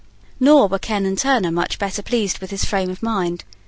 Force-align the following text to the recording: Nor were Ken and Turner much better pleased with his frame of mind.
Nor 0.39 0.67
were 0.67 0.79
Ken 0.79 1.05
and 1.05 1.15
Turner 1.15 1.51
much 1.51 1.77
better 1.77 2.01
pleased 2.01 2.39
with 2.39 2.49
his 2.49 2.65
frame 2.65 2.89
of 2.89 3.03
mind. 3.03 3.43